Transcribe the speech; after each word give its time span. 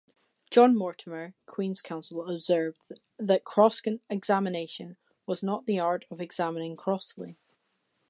John 0.49 0.75
Mortimer, 0.75 1.35
Queen's 1.45 1.79
Counsel, 1.79 2.27
observed 2.27 2.91
that 3.19 3.43
"cross-examination" 3.43 4.97
was 5.27 5.43
not 5.43 5.67
the 5.67 5.77
art 5.77 6.05
of 6.09 6.19
examining 6.19 6.75
crossly. 6.75 7.37